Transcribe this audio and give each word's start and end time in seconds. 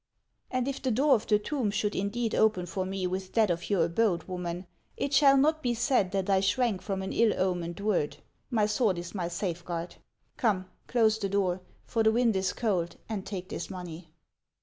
"And 0.49 0.67
if 0.67 0.81
the 0.81 0.89
door 0.89 1.13
of 1.13 1.27
the 1.27 1.37
tomb 1.37 1.69
should 1.69 1.95
indeed 1.95 2.33
open 2.33 2.65
for 2.65 2.87
me 2.87 3.05
with 3.05 3.33
that 3.33 3.51
of 3.51 3.69
your 3.69 3.85
abode, 3.85 4.23
woman, 4.23 4.65
it 4.97 5.13
shall 5.13 5.37
not 5.37 5.61
be 5.61 5.75
said 5.75 6.11
that 6.13 6.27
I 6.27 6.39
shrank 6.39 6.81
from 6.81 7.03
an 7.03 7.13
ill 7.13 7.39
omened 7.39 7.79
word. 7.81 8.17
My 8.49 8.65
sword 8.65 8.97
is 8.97 9.13
my 9.13 9.27
safeguard. 9.27 9.97
Come, 10.37 10.65
close 10.87 11.19
the 11.19 11.29
door, 11.29 11.61
for 11.85 12.01
the 12.01 12.11
wind 12.11 12.35
is 12.35 12.51
cold, 12.51 12.95
and 13.07 13.27
take 13.27 13.49
this 13.49 13.69
money." 13.69 14.09